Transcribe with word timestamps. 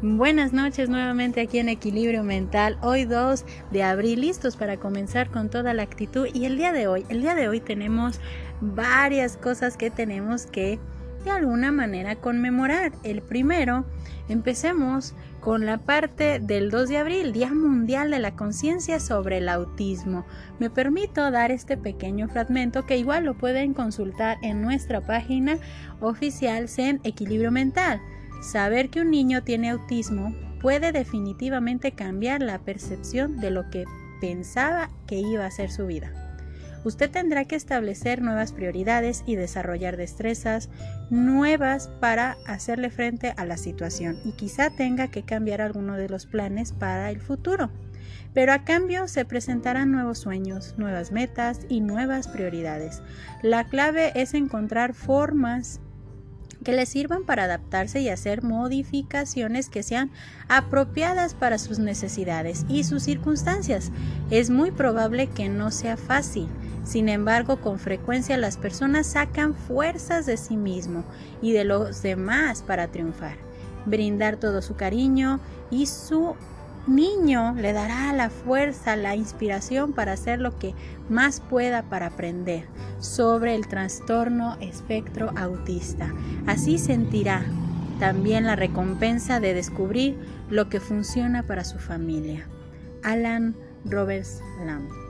Buenas 0.00 0.52
noches 0.52 0.88
nuevamente 0.88 1.40
aquí 1.40 1.58
en 1.58 1.68
Equilibrio 1.68 2.22
Mental. 2.22 2.78
Hoy 2.82 3.04
2 3.04 3.44
de 3.72 3.82
abril, 3.82 4.20
listos 4.20 4.56
para 4.56 4.76
comenzar 4.76 5.28
con 5.28 5.50
toda 5.50 5.74
la 5.74 5.82
actitud. 5.82 6.28
Y 6.32 6.44
el 6.44 6.56
día 6.56 6.70
de 6.70 6.86
hoy, 6.86 7.04
el 7.08 7.20
día 7.20 7.34
de 7.34 7.48
hoy 7.48 7.58
tenemos 7.58 8.20
varias 8.60 9.36
cosas 9.36 9.76
que 9.76 9.90
tenemos 9.90 10.46
que 10.46 10.78
de 11.24 11.30
alguna 11.32 11.72
manera 11.72 12.14
conmemorar. 12.14 12.92
El 13.02 13.22
primero, 13.22 13.86
empecemos 14.28 15.16
con 15.40 15.66
la 15.66 15.78
parte 15.78 16.38
del 16.38 16.70
2 16.70 16.88
de 16.90 16.98
abril, 16.98 17.32
Día 17.32 17.52
Mundial 17.52 18.12
de 18.12 18.20
la 18.20 18.36
Conciencia 18.36 19.00
sobre 19.00 19.38
el 19.38 19.48
Autismo. 19.48 20.24
Me 20.60 20.70
permito 20.70 21.28
dar 21.32 21.50
este 21.50 21.76
pequeño 21.76 22.28
fragmento 22.28 22.86
que 22.86 22.98
igual 22.98 23.24
lo 23.24 23.34
pueden 23.34 23.74
consultar 23.74 24.36
en 24.42 24.62
nuestra 24.62 25.00
página 25.00 25.58
oficial 25.98 26.68
Zen 26.68 27.00
Equilibrio 27.02 27.50
Mental. 27.50 28.00
Saber 28.40 28.90
que 28.90 29.00
un 29.00 29.10
niño 29.10 29.42
tiene 29.42 29.70
autismo 29.70 30.34
puede 30.60 30.92
definitivamente 30.92 31.92
cambiar 31.92 32.42
la 32.42 32.58
percepción 32.60 33.38
de 33.38 33.50
lo 33.50 33.70
que 33.70 33.84
pensaba 34.20 34.90
que 35.06 35.16
iba 35.16 35.44
a 35.46 35.50
ser 35.50 35.70
su 35.70 35.86
vida. 35.86 36.12
Usted 36.84 37.10
tendrá 37.10 37.44
que 37.44 37.56
establecer 37.56 38.22
nuevas 38.22 38.52
prioridades 38.52 39.24
y 39.26 39.34
desarrollar 39.34 39.96
destrezas 39.96 40.70
nuevas 41.10 41.88
para 42.00 42.36
hacerle 42.46 42.90
frente 42.90 43.34
a 43.36 43.44
la 43.44 43.56
situación 43.56 44.16
y 44.24 44.32
quizá 44.32 44.70
tenga 44.70 45.08
que 45.08 45.24
cambiar 45.24 45.60
alguno 45.60 45.96
de 45.96 46.08
los 46.08 46.26
planes 46.26 46.72
para 46.72 47.10
el 47.10 47.20
futuro. 47.20 47.70
Pero 48.32 48.52
a 48.52 48.64
cambio 48.64 49.08
se 49.08 49.24
presentarán 49.24 49.90
nuevos 49.90 50.18
sueños, 50.18 50.74
nuevas 50.78 51.10
metas 51.10 51.60
y 51.68 51.80
nuevas 51.80 52.28
prioridades. 52.28 53.02
La 53.42 53.64
clave 53.64 54.12
es 54.14 54.34
encontrar 54.34 54.94
formas 54.94 55.80
que 56.68 56.74
le 56.74 56.84
sirvan 56.84 57.24
para 57.24 57.44
adaptarse 57.44 58.02
y 58.02 58.10
hacer 58.10 58.42
modificaciones 58.42 59.70
que 59.70 59.82
sean 59.82 60.10
apropiadas 60.50 61.32
para 61.32 61.56
sus 61.56 61.78
necesidades 61.78 62.66
y 62.68 62.84
sus 62.84 63.04
circunstancias. 63.04 63.90
Es 64.30 64.50
muy 64.50 64.70
probable 64.70 65.28
que 65.28 65.48
no 65.48 65.70
sea 65.70 65.96
fácil. 65.96 66.46
Sin 66.84 67.08
embargo, 67.08 67.62
con 67.62 67.78
frecuencia 67.78 68.36
las 68.36 68.58
personas 68.58 69.06
sacan 69.06 69.54
fuerzas 69.54 70.26
de 70.26 70.36
sí 70.36 70.58
mismo 70.58 71.04
y 71.40 71.52
de 71.52 71.64
los 71.64 72.02
demás 72.02 72.60
para 72.60 72.88
triunfar. 72.88 73.38
Brindar 73.86 74.36
todo 74.36 74.60
su 74.60 74.76
cariño 74.76 75.40
y 75.70 75.86
su 75.86 76.36
niño 76.86 77.54
le 77.54 77.72
dará 77.72 78.12
la 78.12 78.30
fuerza, 78.30 78.96
la 78.96 79.14
inspiración 79.16 79.92
para 79.92 80.12
hacer 80.12 80.40
lo 80.40 80.58
que 80.58 80.74
más 81.08 81.40
pueda 81.40 81.82
para 81.82 82.06
aprender 82.06 82.64
sobre 82.98 83.54
el 83.54 83.68
trastorno 83.68 84.56
espectro 84.60 85.32
autista. 85.36 86.12
Así 86.46 86.78
sentirá 86.78 87.44
también 87.98 88.46
la 88.46 88.56
recompensa 88.56 89.40
de 89.40 89.54
descubrir 89.54 90.16
lo 90.50 90.68
que 90.68 90.80
funciona 90.80 91.42
para 91.42 91.64
su 91.64 91.78
familia. 91.78 92.46
Alan 93.02 93.54
Roberts 93.84 94.42
Lamb 94.64 95.07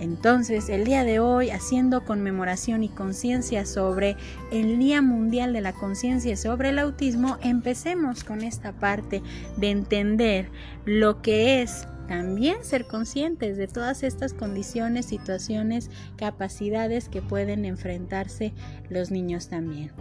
entonces, 0.00 0.70
el 0.70 0.84
día 0.84 1.04
de 1.04 1.20
hoy, 1.20 1.50
haciendo 1.50 2.06
conmemoración 2.06 2.82
y 2.82 2.88
conciencia 2.88 3.66
sobre 3.66 4.16
el 4.50 4.78
Día 4.78 5.02
Mundial 5.02 5.52
de 5.52 5.60
la 5.60 5.74
Conciencia 5.74 6.36
sobre 6.36 6.70
el 6.70 6.78
Autismo, 6.78 7.36
empecemos 7.42 8.24
con 8.24 8.40
esta 8.40 8.72
parte 8.72 9.22
de 9.58 9.70
entender 9.70 10.48
lo 10.86 11.20
que 11.20 11.60
es 11.60 11.86
también 12.10 12.64
ser 12.64 12.86
conscientes 12.86 13.56
de 13.56 13.68
todas 13.68 14.02
estas 14.02 14.34
condiciones, 14.34 15.06
situaciones, 15.06 15.90
capacidades 16.16 17.08
que 17.08 17.22
pueden 17.22 17.64
enfrentarse 17.64 18.52
los 18.88 19.12
niños 19.12 19.46
también. 19.46 19.92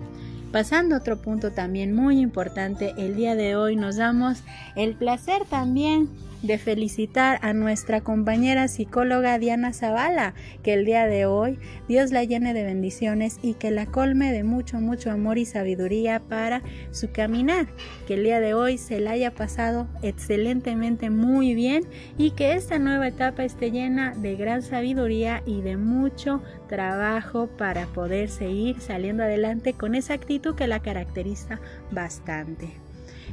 Pasando 0.51 0.95
a 0.95 0.97
otro 0.97 1.21
punto 1.21 1.51
también 1.51 1.93
muy 1.93 2.19
importante, 2.19 2.95
el 2.97 3.15
día 3.15 3.35
de 3.35 3.55
hoy 3.55 3.75
nos 3.75 3.97
damos 3.97 4.39
el 4.75 4.95
placer 4.95 5.45
también 5.47 6.09
de 6.41 6.57
felicitar 6.57 7.37
a 7.41 7.53
nuestra 7.53 8.01
compañera 8.01 8.67
psicóloga 8.67 9.37
Diana 9.39 9.73
Zavala, 9.73 10.33
que 10.63 10.73
el 10.73 10.85
día 10.85 11.05
de 11.05 11.25
hoy 11.25 11.59
Dios 11.87 12.11
la 12.11 12.23
llene 12.23 12.53
de 12.53 12.63
bendiciones 12.63 13.39
y 13.41 13.55
que 13.55 13.71
la 13.71 13.85
colme 13.85 14.31
de 14.31 14.43
mucho, 14.43 14.79
mucho 14.79 15.11
amor 15.11 15.37
y 15.37 15.45
sabiduría 15.45 16.21
para 16.21 16.61
su 16.91 17.11
caminar, 17.11 17.67
que 18.07 18.13
el 18.13 18.23
día 18.23 18.39
de 18.39 18.53
hoy 18.53 18.77
se 18.77 18.99
la 18.99 19.11
haya 19.11 19.31
pasado 19.31 19.87
excelentemente 20.01 21.09
muy 21.09 21.53
bien 21.55 21.83
y 22.17 22.31
que 22.31 22.53
esta 22.53 22.79
nueva 22.79 23.07
etapa 23.07 23.43
esté 23.43 23.71
llena 23.71 24.13
de 24.15 24.35
gran 24.35 24.61
sabiduría 24.61 25.41
y 25.45 25.61
de 25.61 25.77
mucho 25.77 26.41
trabajo 26.67 27.47
para 27.47 27.85
poder 27.87 28.29
seguir 28.29 28.79
saliendo 28.81 29.23
adelante 29.23 29.73
con 29.73 29.95
esa 29.95 30.13
actitud 30.13 30.55
que 30.55 30.67
la 30.67 30.81
caracteriza 30.81 31.59
bastante. 31.91 32.73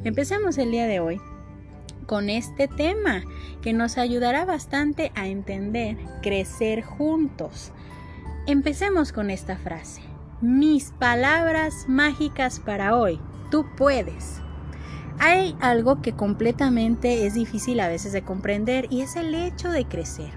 Empecemos 0.04 0.58
el 0.58 0.70
día 0.70 0.86
de 0.86 1.00
hoy 1.00 1.20
con 2.06 2.30
este 2.30 2.68
tema 2.68 3.24
que 3.62 3.72
nos 3.72 3.98
ayudará 3.98 4.44
bastante 4.44 5.12
a 5.14 5.26
entender 5.26 5.96
crecer 6.22 6.82
juntos. 6.82 7.72
Empecemos 8.46 9.12
con 9.12 9.30
esta 9.30 9.56
frase. 9.56 10.02
Mis 10.40 10.92
palabras 10.92 11.86
mágicas 11.88 12.60
para 12.60 12.96
hoy. 12.96 13.20
Tú 13.50 13.66
puedes. 13.76 14.40
Hay 15.18 15.56
algo 15.60 16.02
que 16.02 16.12
completamente 16.12 17.26
es 17.26 17.34
difícil 17.34 17.80
a 17.80 17.88
veces 17.88 18.12
de 18.12 18.22
comprender 18.22 18.86
y 18.90 19.00
es 19.02 19.16
el 19.16 19.34
hecho 19.34 19.70
de 19.70 19.84
crecer. 19.86 20.32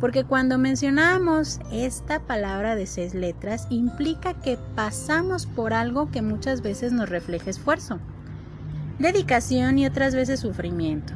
Porque 0.00 0.24
cuando 0.24 0.58
mencionamos 0.58 1.60
esta 1.70 2.20
palabra 2.20 2.74
de 2.74 2.86
seis 2.86 3.14
letras 3.14 3.66
implica 3.70 4.34
que 4.34 4.58
pasamos 4.74 5.46
por 5.46 5.72
algo 5.72 6.10
que 6.10 6.22
muchas 6.22 6.60
veces 6.60 6.92
nos 6.92 7.08
refleja 7.08 7.50
esfuerzo 7.50 8.00
dedicación 9.02 9.78
y 9.78 9.86
otras 9.86 10.14
veces 10.14 10.40
sufrimiento. 10.40 11.12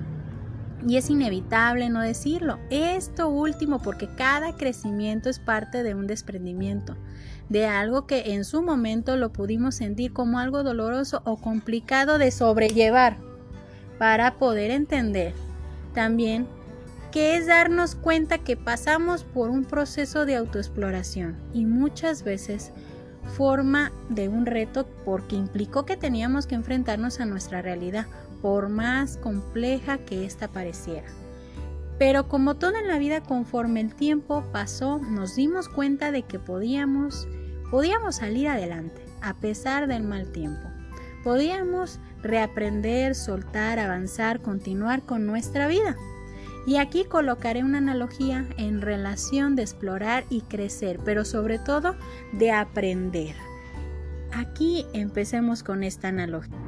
Y 0.85 0.97
es 0.97 1.09
inevitable 1.11 1.89
no 1.89 2.01
decirlo. 2.01 2.59
Esto 2.71 3.29
último 3.29 3.81
porque 3.81 4.09
cada 4.09 4.57
crecimiento 4.57 5.31
es 5.31 5.39
parte 5.39 5.83
de 5.83 5.95
un 5.95 6.07
desprendimiento, 6.07 6.97
de 7.49 7.67
algo 7.67 8.07
que 8.07 8.35
en 8.35 8.45
su 8.45 8.63
momento 8.63 9.17
lo 9.17 9.33
pudimos 9.33 9.77
sentir 9.77 10.13
como 10.13 10.39
algo 10.39 10.63
doloroso 10.63 11.23
o 11.25 11.37
complicado 11.37 12.19
de 12.19 12.31
sobrellevar, 12.31 13.17
para 13.99 14.35
poder 14.35 14.71
entender 14.71 15.33
también 15.95 16.47
que 17.11 17.37
es 17.37 17.47
darnos 17.47 17.95
cuenta 17.95 18.39
que 18.39 18.59
pasamos 18.59 19.25
por 19.25 19.49
un 19.49 19.65
proceso 19.65 20.27
de 20.27 20.37
autoexploración 20.37 21.35
y 21.55 21.65
muchas 21.65 22.23
veces 22.23 22.73
forma 23.27 23.91
de 24.11 24.29
un 24.29 24.45
reto 24.45 24.87
porque 25.05 25.37
implicó 25.37 25.87
que 25.87 25.97
teníamos 25.97 26.47
que 26.47 26.55
enfrentarnos 26.55 27.21
a 27.21 27.25
nuestra 27.25 27.63
realidad, 27.63 28.07
por 28.41 28.69
más 28.69 29.17
compleja 29.19 29.99
que 29.99 30.25
ésta 30.25 30.49
pareciera. 30.49 31.09
Pero 31.99 32.29
como 32.29 32.57
todo 32.57 32.77
en 32.77 32.89
la 32.89 32.99
vida, 32.99 33.23
conforme 33.23 33.81
el 33.81 33.95
tiempo 33.95 34.45
pasó, 34.53 34.99
nos 34.99 35.35
dimos 35.37 35.69
cuenta 35.69 36.13
de 36.13 36.23
que 36.23 36.39
podíamos, 36.39 37.27
podíamos 37.71 38.17
salir 38.17 38.49
adelante, 38.49 39.03
a 39.23 39.35
pesar 39.35 39.87
del 39.87 40.03
mal 40.03 40.31
tiempo. 40.31 40.69
Podíamos 41.25 41.99
reaprender, 42.23 43.15
soltar, 43.15 43.79
avanzar, 43.79 44.41
continuar 44.41 45.03
con 45.03 45.27
nuestra 45.27 45.67
vida. 45.67 45.97
Y 46.67 46.77
aquí 46.77 47.05
colocaré 47.05 47.63
una 47.63 47.79
analogía 47.79 48.47
en 48.59 48.83
relación 48.83 49.57
de 49.57 49.63
explorar 49.63 50.25
y 50.29 50.43
crecer, 50.43 50.99
pero 51.05 51.25
sobre 51.25 51.59
todo 51.59 51.97
de 52.33 52.51
aprender. 52.51 53.35
Aquí 54.33 54.85
empecemos 54.93 55.63
con 55.63 55.83
esta 55.83 56.09
analogía. 56.09 56.66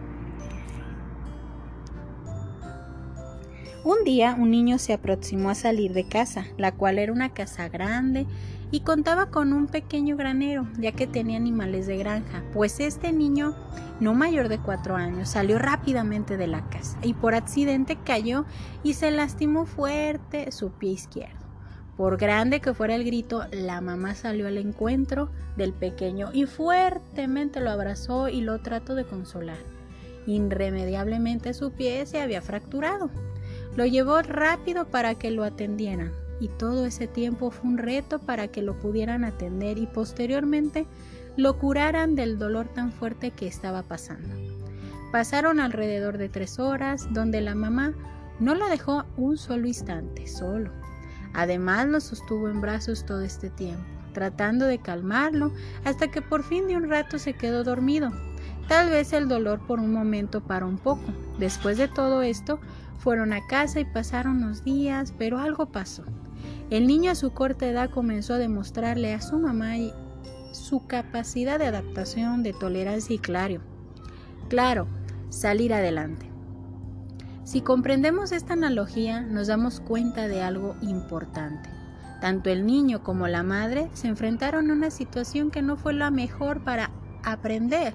Un 3.84 4.02
día 4.04 4.34
un 4.38 4.50
niño 4.50 4.78
se 4.78 4.92
aproximó 4.92 5.50
a 5.50 5.54
salir 5.54 5.92
de 5.92 6.08
casa, 6.08 6.46
la 6.56 6.72
cual 6.72 6.98
era 6.98 7.12
una 7.12 7.32
casa 7.32 7.68
grande 7.68 8.26
y 8.72 8.80
contaba 8.80 9.30
con 9.30 9.52
un 9.52 9.68
pequeño 9.68 10.16
granero, 10.16 10.66
ya 10.78 10.92
que 10.92 11.06
tenía 11.06 11.36
animales 11.36 11.86
de 11.86 11.96
granja, 11.96 12.42
pues 12.52 12.80
este 12.80 13.12
niño, 13.12 13.54
no 14.00 14.14
mayor 14.14 14.48
de 14.48 14.58
cuatro 14.58 14.96
años, 14.96 15.28
salió 15.30 15.58
rápidamente 15.58 16.36
de 16.36 16.48
la 16.48 16.68
casa 16.68 16.98
y 17.02 17.14
por 17.14 17.34
accidente 17.34 17.96
cayó 18.04 18.44
y 18.82 18.94
se 18.94 19.12
lastimó 19.12 19.64
fuerte 19.64 20.50
su 20.50 20.70
pie 20.72 20.90
izquierdo. 20.90 21.38
Por 21.96 22.16
grande 22.16 22.60
que 22.60 22.74
fuera 22.74 22.94
el 22.94 23.04
grito, 23.04 23.44
la 23.52 23.80
mamá 23.80 24.14
salió 24.14 24.48
al 24.48 24.58
encuentro 24.58 25.30
del 25.56 25.72
pequeño 25.72 26.30
y 26.32 26.46
fuertemente 26.46 27.60
lo 27.60 27.70
abrazó 27.70 28.28
y 28.28 28.40
lo 28.40 28.60
trató 28.60 28.94
de 28.94 29.04
consolar. 29.04 29.58
Irremediablemente 30.26 31.54
su 31.54 31.72
pie 31.72 32.04
se 32.06 32.20
había 32.20 32.42
fracturado. 32.42 33.10
Lo 33.78 33.86
llevó 33.86 34.20
rápido 34.22 34.86
para 34.86 35.14
que 35.14 35.30
lo 35.30 35.44
atendieran 35.44 36.10
y 36.40 36.48
todo 36.48 36.84
ese 36.84 37.06
tiempo 37.06 37.52
fue 37.52 37.70
un 37.70 37.78
reto 37.78 38.18
para 38.18 38.48
que 38.48 38.60
lo 38.60 38.76
pudieran 38.80 39.22
atender 39.22 39.78
y 39.78 39.86
posteriormente 39.86 40.88
lo 41.36 41.60
curaran 41.60 42.16
del 42.16 42.40
dolor 42.40 42.66
tan 42.66 42.90
fuerte 42.90 43.30
que 43.30 43.46
estaba 43.46 43.84
pasando. 43.84 44.34
Pasaron 45.12 45.60
alrededor 45.60 46.18
de 46.18 46.28
tres 46.28 46.58
horas 46.58 47.06
donde 47.12 47.40
la 47.40 47.54
mamá 47.54 47.94
no 48.40 48.56
lo 48.56 48.68
dejó 48.68 49.04
un 49.16 49.38
solo 49.38 49.68
instante, 49.68 50.26
solo. 50.26 50.72
Además 51.32 51.86
lo 51.86 52.00
sostuvo 52.00 52.48
en 52.48 52.60
brazos 52.60 53.06
todo 53.06 53.20
este 53.20 53.48
tiempo, 53.48 53.84
tratando 54.12 54.66
de 54.66 54.78
calmarlo 54.78 55.52
hasta 55.84 56.08
que 56.08 56.20
por 56.20 56.42
fin 56.42 56.66
de 56.66 56.76
un 56.76 56.90
rato 56.90 57.20
se 57.20 57.34
quedó 57.34 57.62
dormido. 57.62 58.10
Tal 58.66 58.90
vez 58.90 59.12
el 59.12 59.28
dolor 59.28 59.60
por 59.68 59.78
un 59.78 59.92
momento 59.92 60.40
paró 60.40 60.66
un 60.66 60.78
poco, 60.78 61.12
Después 61.38 61.78
de 61.78 61.86
todo 61.86 62.22
esto, 62.22 62.58
fueron 62.98 63.32
a 63.32 63.46
casa 63.46 63.80
y 63.80 63.84
pasaron 63.84 64.38
unos 64.38 64.64
días, 64.64 65.14
pero 65.16 65.38
algo 65.38 65.66
pasó. 65.66 66.04
El 66.70 66.86
niño 66.86 67.10
a 67.10 67.14
su 67.14 67.32
corta 67.32 67.66
edad 67.66 67.90
comenzó 67.90 68.34
a 68.34 68.38
demostrarle 68.38 69.14
a 69.14 69.22
su 69.22 69.38
mamá 69.38 69.74
su 70.52 70.86
capacidad 70.86 71.58
de 71.58 71.66
adaptación, 71.66 72.42
de 72.42 72.52
tolerancia 72.52 73.14
y 73.14 73.18
claro. 73.18 73.60
Claro, 74.48 74.86
salir 75.30 75.72
adelante. 75.72 76.26
Si 77.44 77.62
comprendemos 77.62 78.32
esta 78.32 78.52
analogía, 78.52 79.22
nos 79.22 79.46
damos 79.46 79.80
cuenta 79.80 80.28
de 80.28 80.42
algo 80.42 80.76
importante. 80.82 81.70
Tanto 82.20 82.50
el 82.50 82.66
niño 82.66 83.02
como 83.02 83.28
la 83.28 83.42
madre 83.42 83.88
se 83.94 84.08
enfrentaron 84.08 84.70
a 84.70 84.74
una 84.74 84.90
situación 84.90 85.50
que 85.50 85.62
no 85.62 85.76
fue 85.76 85.94
la 85.94 86.10
mejor 86.10 86.64
para 86.64 86.90
aprender 87.24 87.94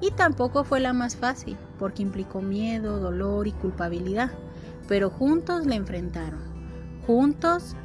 y 0.00 0.10
tampoco 0.10 0.64
fue 0.64 0.80
la 0.80 0.92
más 0.92 1.16
fácil, 1.16 1.56
porque 1.78 2.02
implicó 2.02 2.42
miedo, 2.42 2.98
dolor 3.00 3.46
y 3.46 3.52
culpabilidad, 3.52 4.30
pero 4.88 5.10
juntos 5.10 5.66
la 5.66 5.74
enfrentaron. 5.74 6.40
Juntos 7.06 7.76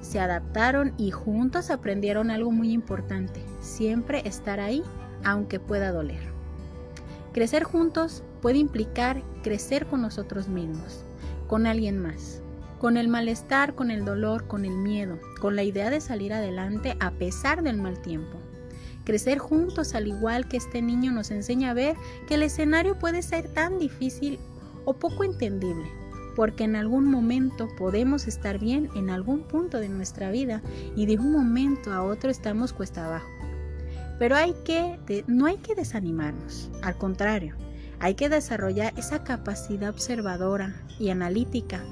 se 0.00 0.20
adaptaron 0.20 0.92
y 0.98 1.10
juntos 1.10 1.70
aprendieron 1.70 2.30
algo 2.30 2.50
muy 2.50 2.72
importante, 2.72 3.44
siempre 3.60 4.22
estar 4.26 4.60
ahí 4.60 4.82
aunque 5.24 5.58
pueda 5.58 5.90
doler. 5.92 6.34
Crecer 7.32 7.64
juntos 7.64 8.22
puede 8.42 8.58
implicar 8.58 9.22
crecer 9.42 9.86
con 9.86 10.02
nosotros 10.02 10.48
mismos, 10.48 11.04
con 11.48 11.66
alguien 11.66 12.00
más, 12.00 12.42
con 12.78 12.96
el 12.96 13.08
malestar, 13.08 13.74
con 13.74 13.90
el 13.90 14.04
dolor, 14.04 14.46
con 14.46 14.64
el 14.64 14.76
miedo, 14.76 15.18
con 15.40 15.56
la 15.56 15.62
idea 15.62 15.90
de 15.90 16.00
salir 16.00 16.34
adelante 16.34 16.96
a 17.00 17.10
pesar 17.12 17.62
del 17.62 17.78
mal 17.78 17.98
tiempo. 18.00 18.38
Crecer 19.04 19.38
juntos 19.38 19.94
al 19.94 20.06
igual 20.06 20.48
que 20.48 20.56
este 20.56 20.80
niño 20.80 21.12
nos 21.12 21.30
enseña 21.30 21.70
a 21.70 21.74
ver 21.74 21.96
que 22.26 22.34
el 22.34 22.42
escenario 22.42 22.98
puede 22.98 23.22
ser 23.22 23.48
tan 23.48 23.78
difícil 23.78 24.38
o 24.84 24.94
poco 24.94 25.24
entendible, 25.24 25.86
porque 26.34 26.64
en 26.64 26.76
algún 26.76 27.10
momento 27.10 27.68
podemos 27.76 28.26
estar 28.26 28.58
bien 28.58 28.88
en 28.94 29.10
algún 29.10 29.42
punto 29.42 29.78
de 29.78 29.88
nuestra 29.88 30.30
vida 30.30 30.62
y 30.96 31.06
de 31.06 31.18
un 31.18 31.32
momento 31.32 31.92
a 31.92 32.02
otro 32.02 32.30
estamos 32.30 32.72
cuesta 32.72 33.06
abajo. 33.06 33.28
Pero 34.18 34.36
hay 34.36 34.54
que, 34.64 35.24
no 35.26 35.46
hay 35.46 35.58
que 35.58 35.74
desanimarnos, 35.74 36.70
al 36.82 36.96
contrario, 36.96 37.56
hay 38.00 38.14
que 38.14 38.28
desarrollar 38.28 38.92
esa 38.96 39.24
capacidad 39.24 39.90
observadora 39.90 40.74
y 40.98 41.10
analítica 41.10 41.84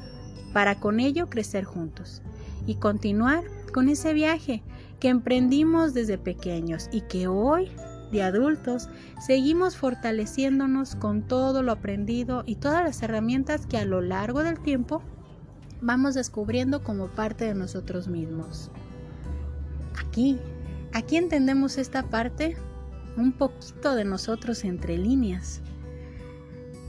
para 0.53 0.79
con 0.79 1.01
ello 1.01 1.29
crecer 1.29 1.65
juntos 1.65 2.23
y 2.67 2.77
continuar 2.77 3.43
con 3.73 3.89
ese 3.89 4.13
viaje 4.13 4.63
que 5.03 5.09
emprendimos 5.09 5.95
desde 5.95 6.17
pequeños 6.17 6.89
y 6.93 7.01
que 7.01 7.27
hoy 7.27 7.73
de 8.13 8.23
adultos, 8.23 8.89
seguimos 9.19 9.77
fortaleciéndonos 9.77 10.95
con 10.95 11.23
todo 11.23 11.65
lo 11.65 11.73
aprendido 11.73 12.45
y 12.47 12.55
todas 12.55 12.85
las 12.85 13.03
herramientas 13.03 13.67
que 13.67 13.79
a 13.79 13.85
lo 13.85 14.01
largo 14.01 14.45
del 14.45 14.61
tiempo 14.61 15.03
vamos 15.81 16.15
descubriendo 16.15 16.85
como 16.85 17.09
parte 17.09 17.47
de 17.47 17.55
nosotros 17.55 18.07
mismos. 18.07 18.71
Aquí, 19.99 20.39
aquí 20.93 21.17
entendemos 21.17 21.79
esta 21.79 22.05
parte, 22.05 22.57
un 23.17 23.33
poquito 23.33 23.97
de 23.97 24.05
nosotros 24.05 24.63
entre 24.63 24.99
líneas. 24.99 25.63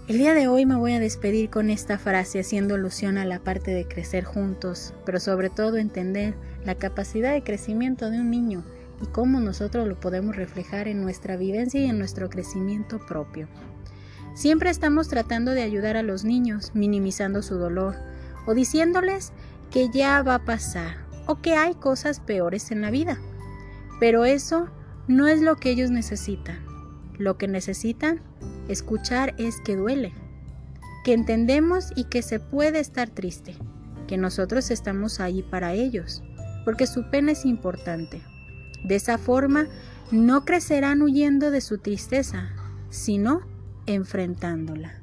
El 0.06 0.18
día 0.18 0.34
de 0.34 0.50
hoy 0.50 0.66
me 0.66 0.76
voy 0.76 0.92
a 0.92 1.00
despedir 1.00 1.50
con 1.50 1.70
esta 1.70 1.98
frase 1.98 2.42
haciendo 2.42 2.76
alusión 2.76 3.18
a 3.18 3.24
la 3.24 3.40
parte 3.40 3.72
de 3.72 3.88
crecer 3.88 4.26
juntos, 4.26 4.94
pero 5.06 5.18
sobre 5.18 5.50
todo 5.50 5.78
entender 5.78 6.36
la 6.66 6.76
capacidad 6.76 7.32
de 7.32 7.42
crecimiento 7.42 8.10
de 8.10 8.20
un 8.20 8.30
niño 8.30 8.66
y 9.02 9.06
cómo 9.06 9.40
nosotros 9.40 9.88
lo 9.88 9.98
podemos 9.98 10.36
reflejar 10.36 10.90
en 10.90 11.02
nuestra 11.02 11.38
vivencia 11.38 11.80
y 11.80 11.86
en 11.86 12.00
nuestro 12.00 12.30
crecimiento 12.30 13.00
propio. 13.08 13.48
Siempre 14.36 14.70
estamos 14.72 15.08
tratando 15.08 15.52
de 15.52 15.62
ayudar 15.62 15.96
a 15.96 16.04
los 16.04 16.26
niños, 16.26 16.72
minimizando 16.74 17.42
su 17.42 17.56
dolor 17.56 17.96
o 18.46 18.54
diciéndoles 18.54 19.32
que 19.72 19.88
ya 19.90 20.22
va 20.22 20.36
a 20.36 20.46
pasar 20.46 20.98
o 21.28 21.40
que 21.40 21.56
hay 21.56 21.76
cosas 21.76 22.20
peores 22.20 22.72
en 22.72 22.82
la 22.82 22.92
vida. 22.92 23.20
Pero 24.02 24.26
eso 24.26 24.68
no 25.08 25.30
es 25.30 25.42
lo 25.42 25.56
que 25.56 25.70
ellos 25.70 25.92
necesitan. 25.92 26.60
Lo 27.18 27.38
que 27.38 27.48
necesitan 27.48 28.22
escuchar 28.68 29.36
es 29.38 29.60
que 29.62 29.76
duele, 29.76 30.14
que 31.04 31.14
entendemos 31.14 31.92
y 31.96 32.06
que 32.06 32.22
se 32.22 32.40
puede 32.40 32.80
estar 32.80 33.10
triste, 33.10 33.56
que 34.08 34.18
nosotros 34.18 34.72
estamos 34.72 35.20
ahí 35.20 35.44
para 35.44 35.74
ellos, 35.74 36.24
porque 36.66 36.88
su 36.88 37.10
pena 37.10 37.32
es 37.32 37.46
importante. 37.46 38.22
De 38.84 38.96
esa 38.96 39.18
forma, 39.18 39.68
no 40.12 40.46
crecerán 40.46 41.02
huyendo 41.02 41.52
de 41.52 41.62
su 41.62 41.78
tristeza, 41.78 42.52
sino 42.90 43.42
enfrentándola. 43.86 45.02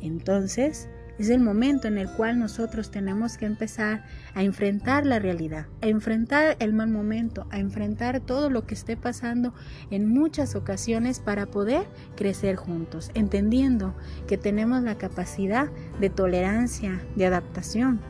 Entonces, 0.00 0.88
es 1.18 1.30
el 1.30 1.40
momento 1.40 1.88
en 1.88 1.98
el 1.98 2.10
cual 2.10 2.38
nosotros 2.38 2.90
tenemos 2.90 3.36
que 3.36 3.46
empezar 3.46 4.04
a 4.34 4.42
enfrentar 4.42 5.06
la 5.06 5.18
realidad, 5.18 5.66
a 5.82 5.86
enfrentar 5.86 6.56
el 6.58 6.72
mal 6.72 6.88
momento, 6.88 7.46
a 7.50 7.58
enfrentar 7.58 8.20
todo 8.20 8.50
lo 8.50 8.66
que 8.66 8.74
esté 8.74 8.96
pasando 8.96 9.54
en 9.90 10.08
muchas 10.08 10.54
ocasiones 10.54 11.20
para 11.20 11.46
poder 11.46 11.86
crecer 12.16 12.56
juntos, 12.56 13.10
entendiendo 13.14 13.94
que 14.26 14.38
tenemos 14.38 14.82
la 14.82 14.96
capacidad 14.96 15.68
de 16.00 16.10
tolerancia, 16.10 17.02
de 17.16 17.26
adaptación, 17.26 18.00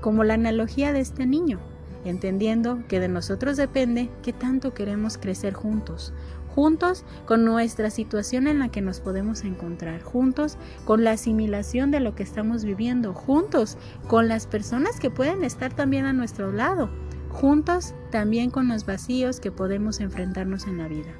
como 0.00 0.24
la 0.24 0.34
analogía 0.34 0.92
de 0.92 1.00
este 1.00 1.26
niño 1.26 1.60
entendiendo 2.04 2.82
que 2.88 3.00
de 3.00 3.08
nosotros 3.08 3.56
depende 3.56 4.10
qué 4.22 4.32
tanto 4.32 4.72
queremos 4.72 5.18
crecer 5.18 5.54
juntos, 5.54 6.12
juntos 6.54 7.04
con 7.26 7.44
nuestra 7.44 7.90
situación 7.90 8.46
en 8.46 8.58
la 8.58 8.68
que 8.68 8.80
nos 8.80 9.00
podemos 9.00 9.44
encontrar, 9.44 10.02
juntos 10.02 10.58
con 10.84 11.04
la 11.04 11.12
asimilación 11.12 11.90
de 11.90 12.00
lo 12.00 12.14
que 12.14 12.22
estamos 12.22 12.64
viviendo, 12.64 13.14
juntos 13.14 13.78
con 14.08 14.28
las 14.28 14.46
personas 14.46 14.98
que 14.98 15.10
pueden 15.10 15.44
estar 15.44 15.72
también 15.72 16.06
a 16.06 16.12
nuestro 16.12 16.52
lado, 16.52 16.90
juntos 17.30 17.94
también 18.10 18.50
con 18.50 18.68
los 18.68 18.84
vacíos 18.84 19.40
que 19.40 19.52
podemos 19.52 20.00
enfrentarnos 20.00 20.66
en 20.66 20.78
la 20.78 20.88
vida. 20.88 21.12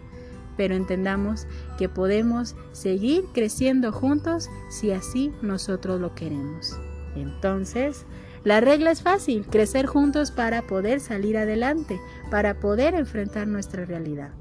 Pero 0.56 0.75
entendamos 0.75 1.47
que 1.79 1.88
podemos 1.88 2.56
seguir 2.73 3.25
creciendo 3.33 3.93
juntos 3.93 4.50
si 4.69 4.91
así 4.91 5.33
nosotros 5.43 6.00
lo 6.00 6.15
queremos. 6.15 6.76
Entonces, 7.17 8.05
la 8.44 8.61
regla 8.61 8.91
es 8.91 9.03
fácil, 9.03 9.47
crecer 9.47 9.87
juntos 9.87 10.31
para 10.31 10.62
poder 10.62 11.00
salir 11.00 11.37
adelante, 11.37 12.00
para 12.31 12.59
poder 12.59 12.94
enfrentar 12.94 13.47
nuestra 13.47 13.85
realidad. 13.85 14.33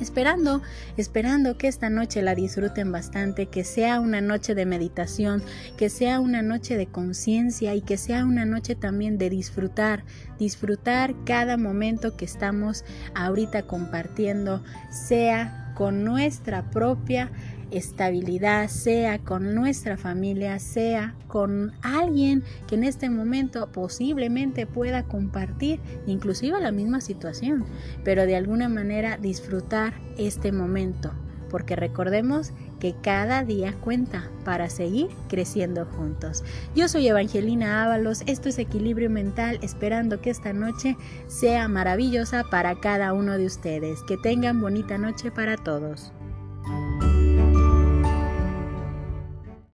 Esperando, 0.00 0.62
esperando 0.96 1.56
que 1.56 1.68
esta 1.68 1.88
noche 1.88 2.22
la 2.22 2.34
disfruten 2.34 2.90
bastante, 2.90 3.46
que 3.46 3.62
sea 3.62 4.00
una 4.00 4.20
noche 4.20 4.54
de 4.54 4.66
meditación, 4.66 5.42
que 5.76 5.88
sea 5.90 6.18
una 6.18 6.42
noche 6.42 6.76
de 6.76 6.86
conciencia 6.86 7.74
y 7.74 7.82
que 7.82 7.96
sea 7.96 8.24
una 8.24 8.44
noche 8.44 8.74
también 8.74 9.18
de 9.18 9.30
disfrutar, 9.30 10.04
disfrutar 10.38 11.14
cada 11.24 11.56
momento 11.56 12.16
que 12.16 12.24
estamos 12.24 12.84
ahorita 13.14 13.62
compartiendo, 13.62 14.64
sea 14.90 15.61
con 15.74 16.04
nuestra 16.04 16.70
propia 16.70 17.30
estabilidad, 17.70 18.68
sea 18.68 19.18
con 19.18 19.54
nuestra 19.54 19.96
familia, 19.96 20.58
sea 20.58 21.14
con 21.26 21.72
alguien 21.82 22.42
que 22.66 22.74
en 22.74 22.84
este 22.84 23.08
momento 23.08 23.70
posiblemente 23.72 24.66
pueda 24.66 25.04
compartir 25.04 25.80
inclusive 26.06 26.60
la 26.60 26.72
misma 26.72 27.00
situación, 27.00 27.64
pero 28.04 28.26
de 28.26 28.36
alguna 28.36 28.68
manera 28.68 29.16
disfrutar 29.16 29.94
este 30.18 30.52
momento, 30.52 31.12
porque 31.52 31.76
recordemos 31.76 32.50
que 32.80 32.96
cada 33.00 33.44
día 33.44 33.74
cuenta 33.74 34.28
para 34.44 34.68
seguir 34.68 35.08
creciendo 35.28 35.84
juntos. 35.84 36.42
Yo 36.74 36.88
soy 36.88 37.06
Evangelina 37.06 37.84
Ábalos, 37.84 38.22
esto 38.26 38.48
es 38.48 38.58
Equilibrio 38.58 39.08
Mental, 39.08 39.60
esperando 39.62 40.20
que 40.20 40.30
esta 40.30 40.52
noche 40.52 40.96
sea 41.28 41.68
maravillosa 41.68 42.42
para 42.50 42.80
cada 42.80 43.12
uno 43.12 43.38
de 43.38 43.46
ustedes. 43.46 44.02
Que 44.02 44.16
tengan 44.16 44.60
bonita 44.60 44.98
noche 44.98 45.30
para 45.30 45.56
todos. 45.56 46.12